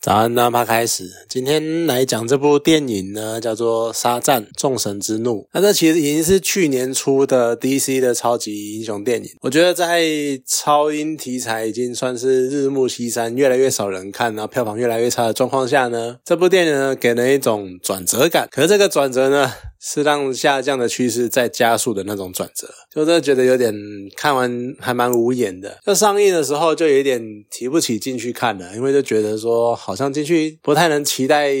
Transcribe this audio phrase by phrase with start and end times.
[0.00, 1.10] 早安，那趴开始。
[1.28, 5.42] 今天来讲这部电影呢，叫做《沙战：众神之怒》。
[5.52, 9.28] 那这其实已经是去年出的 DC 的超级英雄电影。
[9.40, 10.06] 我觉得在
[10.46, 18.48] 超英题材已经算是日暮西山，越来越少人看，然后票房越来越差的状况下呢，这部电影呢给人一种转折感。
[18.52, 19.52] 可是这个转折呢？
[19.80, 23.74] 是让下降的趋势再加速的那种转折，就真的觉得有点
[24.16, 25.78] 看完还蛮无言的。
[25.86, 31.52] 就上映的时候就有点提不起劲去看了，因为就觉得说好像进去不太能期待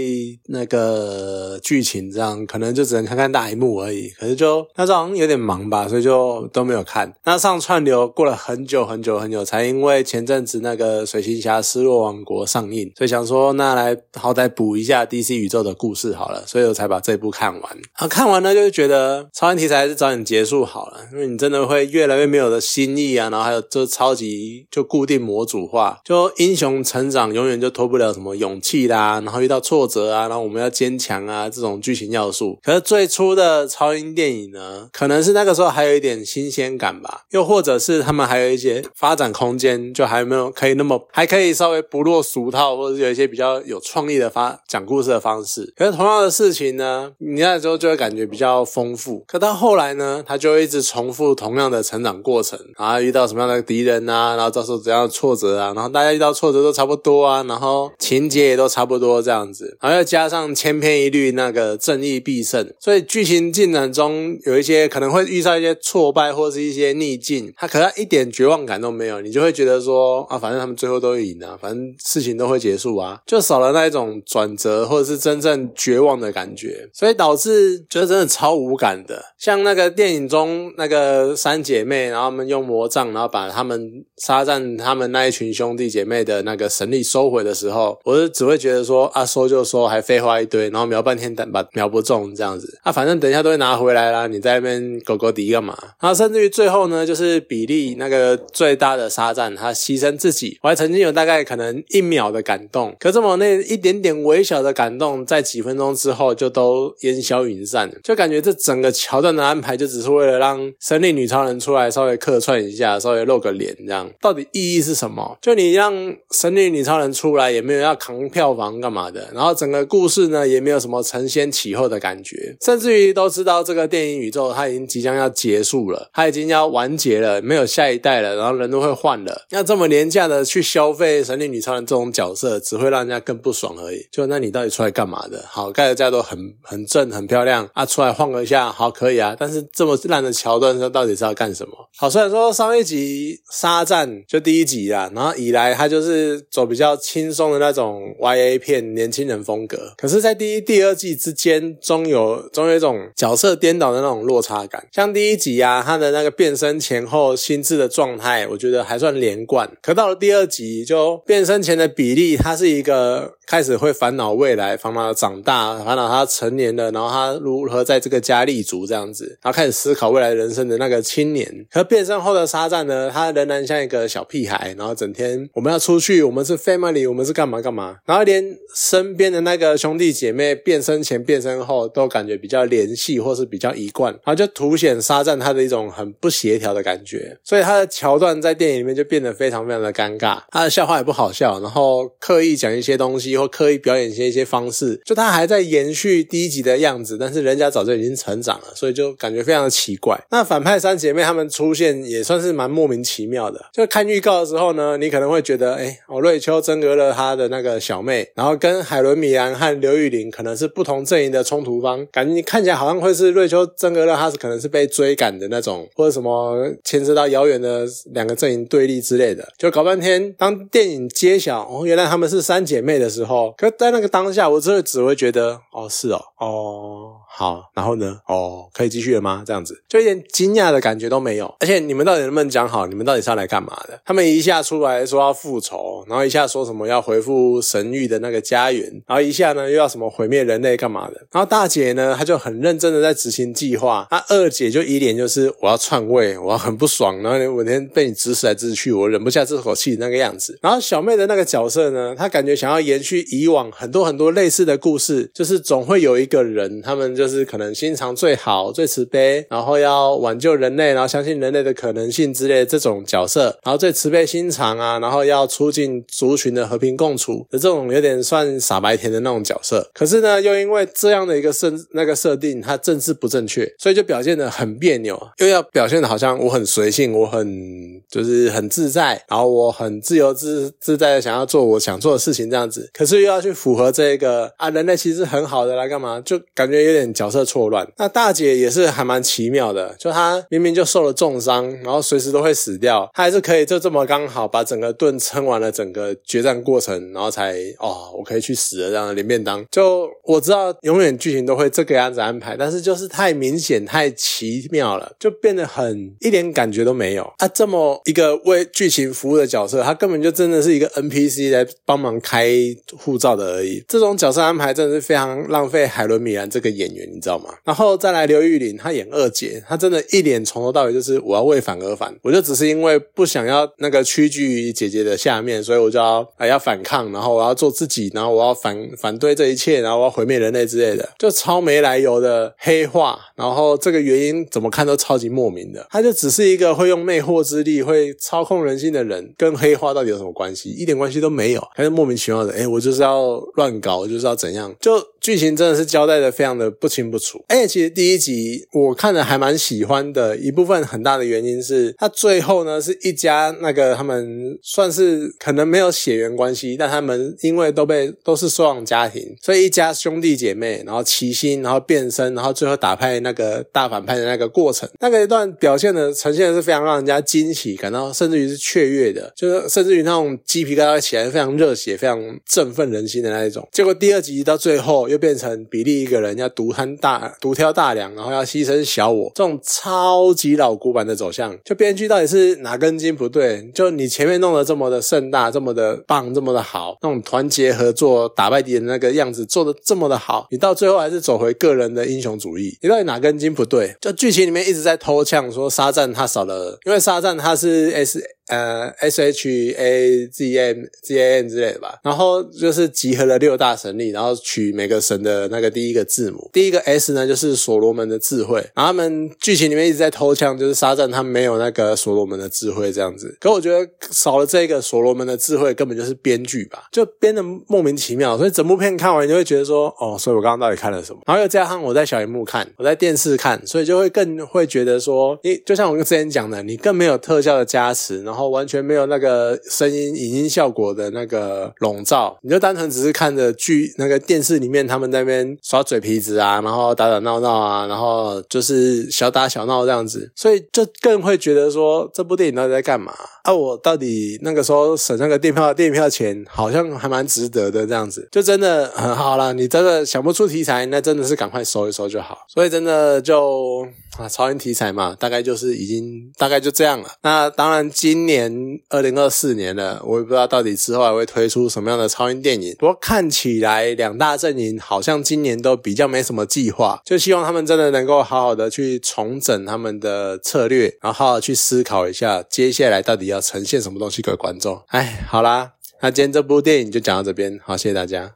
[0.48, 4.08] 那个剧情，这样可能就只能看看大荧幕而已。
[4.10, 7.12] 可是就那时候好像有点忙吧，所以就都没有看。
[7.24, 17.78] 那上串流过了很久很久很久，才因为前阵子那个水行侠失落王国上映，所以想说那来好歹补一下 DC 宇宙的故事好了，所以我才把这部看完。
[18.08, 32.58] 看完呢，就是觉得超人题材还是早点结束好了，因为你真的会越来越没有的新意啊，然后还有就超级就固定模组化，就英雄成长永远就脱不了什么勇气啦，然后遇到挫折啊，然后我们要坚强啊这种剧情要素。
[32.62, 45.70] 可是最初的超英电影呢，可能是那个时候还有一点新鲜感吧，又或者是他们还有一些发展空间，就还没有可以那么还可以稍微不落俗套，或者是有一些比较有创意的发讲故事的方式。
[45.76, 47.97] 可是同样的事情呢，你那时候就会。
[47.98, 77.84] 感觉比较丰富，可到后来呢，他就一直重复同样的成长过程，然后遇到什么样的敌人啊，然后遭受怎样的挫折啊，然后大家遇到挫折都差不多啊，然后情节也都差不多这样子，然后又加上千篇一律那个正义必胜，所以剧情进展中有一些可能会遇到一些挫败或是一些逆境，他可能一点绝望感都没有，你就会觉得说啊，反正他们最后都赢了，反正事情都会结束啊，就少了那一种转折或者是真正绝望的感觉，所以导致。
[77.88, 95.74] 觉得真的超无感的，像那个电影中那个三姐妹，然后他们用魔杖，然后把他们沙赞他们那一群兄弟姐妹的那个神力收回的时候，我是只会觉得说啊，收就收，还废话一堆，然后瞄半天但把瞄不中这样子，啊，反正等一下都会拿回来啦，你在那边狗狗敌干嘛？
[95.98, 107.77] 然后甚至于最后呢，就是比利那个最大的沙赞，他牺牲自己，我还曾经有大概可能一秒的感动，可这么那一点点微小的感动，在几分钟之后就都烟消云散。
[108.02, 115.36] 就感觉这整个桥段的安排，就只是为了让神力女超人出来稍微客串一下，稍微露个脸，这样到底意义是什么？
[115.42, 115.92] 就你让
[116.30, 134.06] 神力女超人出来，也没有要扛票房干嘛的，然后整个故事呢，也没有什么承先启后的感觉，甚至于都知道这个电影宇宙它已经即将要结束了，它已经要完结了，没有下一代了，然后人都会换了，那这么廉价的去消费神力女超人这种角色，只会让人家更不爽而已。
[134.10, 135.44] 就那你到底出来干嘛的？
[135.48, 137.67] 好，盖的家都很很正，很漂亮。
[137.72, 139.34] 啊，出来晃了一下，好，可以啊。
[139.38, 141.72] 但是这么烂的桥段，它到底是要干什么？
[141.96, 154.86] 好，虽然说上一集沙战就第一集啊，然后以来他就是走比较轻松的那种 Y A 片年轻人风格，可是，在第一、第二季之间，总有总有一种角色颠倒的那种落差感。
[154.92, 159.70] 像第一集啊，他的那个变身前后心智的状态，我觉得还算连贯。
[159.82, 171.66] 可到了第二集，就变身前的比例，他是一个开始会烦恼未来，烦恼长大，烦恼他成年了，然后他如如何在这个家立足这样子，然后开始思考未来人生的那个青年。
[171.70, 187.38] 可变身后的沙赞呢，他仍然像一个小屁孩，然后整天我们要出去，我们是 family，我们是干嘛干嘛，然后连身边的那个兄弟姐妹变身前、变身后都感觉比较联系或是比较一贯，然后就凸显沙赞他的一种很不协调的感觉。
[187.42, 197.58] 所以他的桥段在电影里面就变得非常非常的尴尬，他的笑话也不好笑，然后刻意讲一些东西或刻意表演一些一些方式，就他还在延续第一集的样子，但是人。
[197.58, 200.16] 家早就已经成长了，所以就感觉非常的奇怪。
[200.30, 203.60] 那反派三姐妹她们出现也算是蛮莫名其妙的。
[203.72, 219.52] 就看预告的时候呢，你可能会觉得，哎，哦，瑞秋真格了她的那个小妹，然后跟海伦米兰和刘玉玲可能是不同阵营的冲突方，感觉你看起来好像会是瑞秋真格了，她是可能是被追赶的那种，或者什么牵涉到遥远的两个阵营对立之类的。
[219.58, 227.70] 就搞半天，当电影揭晓哦，原来她们是三姐妹的时候，可在那个当下，我真的只会觉得，哦，是哦，哦，好。
[227.74, 228.18] 然后呢？
[228.26, 229.44] 哦，可以继续了吗？
[229.46, 231.46] 这样子就一点惊讶的感觉都没有。
[231.60, 232.86] 而且你们到底能不能讲好？
[232.88, 234.00] 你们到底是要来干嘛的？
[234.04, 241.14] 他们一下出来说要复仇，然后一下说什么要回复神域的那个家园，然后一下呢又要什么毁灭人类干嘛的？
[241.30, 244.08] 然后大姐呢，她就很认真的在执行计划。
[244.10, 250.58] 她二姐就一脸就是我要篡位，我要很不爽，然后我天被你指使来指使去，我忍不下这口气那个样子。
[250.60, 257.27] 然后小妹的那个角色呢，她感觉想要延续以往很多很多类似的故事，就是总会有一个人，他们就。
[257.28, 269.90] 就是可能心肠最好、最慈悲，然后要挽救人类，然后相信人类的可能性之类这种角色，然后最慈悲心肠啊，然后要促进族群的和平共处的这种有点算傻白甜的那种角色。
[269.92, 282.88] 可是呢，又因为这样的一个设那个设定，它政治不正确，所以就表现的很别扭，又要表现的好像我很随性，我很就是很自在，然后我很自由自自在的想要做我想做的事情这样子。
[282.94, 286.18] 可是又要去符合这个啊，人类其实很好的来干嘛？
[286.24, 287.84] 就感觉有点角色错乱。
[287.96, 299.64] 那大姐也是还蛮奇妙的，就她明明就受了重伤，然后随时都会死掉，她还是可以就这么刚好把整个盾撑完了整个决战过程，然后才哦，我可以去死了这样的连便当。
[299.70, 307.48] 就我知道永远剧情都会这个样子安排，但是就是太明显太奇妙了，就变得很一点感觉都没有啊！
[307.48, 312.48] 这么一个为剧情服务的角色，他根本就真的是一个 NPC 来帮忙开
[312.96, 313.82] 护照的而已。
[313.88, 317.50] 这种角色安排真的是非常浪费海伦米兰这个演员，你知道吗？
[317.64, 333.18] 然后再来刘玉玲，她演二姐，她真的一脸从头到尾就是我要为反而反，我就只是因为不想要那个屈居于姐姐的下面，所以我就要啊要反抗，然后我要做自己，然后我要反反对这一切，然后我要毁灭人类之类的，就超没来由的黑化。
[333.36, 340.70] 然后这个原因怎么看都超级莫名的，他就只是一个会用魅惑之力、会操控人心的人，跟黑化到底有什么关系？
[340.70, 342.52] 一点关系都没有，还是莫名其妙的。
[342.52, 344.74] 哎，我就是要乱搞，我就是要怎样？
[344.80, 347.44] 就剧情真的是交代的非常的不清不楚。
[347.48, 373.66] 而且其实第一集我看的还蛮喜欢的，一部分很大的原因是他最后呢是一家那个他们算是可能没有血缘关系，但他们因为都被都是收养家庭，所以一家兄弟姐妹，然后齐心，然后变身，然后最后打败那个大反派的那个过程，那个一段表现的呈现的是非常让人家惊喜，感到甚至于是雀跃的，就是甚至于那种鸡皮疙瘩起来，非常热血，非常振奋人心的那一种。
[373.72, 383.68] 结果第二集到最后又变成比利一个人要独贪大独挑大梁，然后要牺牲小我，这种超级老古板的走向，就编剧到底是哪根筋不对？
[383.74, 393.96] 就你前面弄得这么的盛大，这么的棒，这么的好，那种团结合作打败敌人那个样子做的这么的好，你到最后还是走回个人的英雄主义，你到底哪根筋不对？
[394.00, 398.22] 就剧情里面一直在偷呛说沙赞他少了，因为沙赞他是 S。
[398.48, 421.20] 呃，S H A Z M Z A N 之类的吧，然后就是集合了六大神力，然后取每个神的那个第一个字母，第一个 S 呢就是所罗门的智慧，然后他们剧情里面一直在偷枪，就是沙赞他没有那个所罗门的智慧这样子，可我觉得少了这个所罗门的智慧，根本就是编剧吧，就编的莫名其妙，所以整部片看完你就会觉得说，哦，所以我刚刚到底看了什么？
[421.26, 428.37] 然后又加上我在小荧幕看，我在电视看，所以就会更会觉得说，你就像我之前讲的，你更没有特效的加持，然后。
[428.38, 443.12] 然后完全没有那个声音、影音效果的那个笼罩，你就单纯只是看着剧那个电视里面他们那边耍嘴皮子啊，然后打打闹闹啊，然后就是小打小闹这样子，所以就更会觉得说这部电影到底在干嘛？
[443.42, 449.52] 啊，我到底那个时候省那个电票电影票钱，好像还蛮值得的这样子，就真的很好了。
[449.52, 452.38] 你真的想不出题材，那真的是赶快收一收就好。
[452.46, 453.84] 所以真的就
[454.16, 457.08] 啊，超人题材嘛，大概就是已经大概就这样了。
[457.22, 462.76] 那当然今年二零二四年了，我也不知道到底之后还会推出什么样的超英电影。
[462.78, 474.80] 不过看起来两大阵营好像今年都比较没什么计划，就希望他们真的能够好好的去重整他们的策略，然后好好去思考一下接下来到底要呈现什么东西给观众。
[474.88, 475.72] 哎，好啦，
[476.02, 478.26] 那今天这部电影就讲到这边，好，谢谢大家。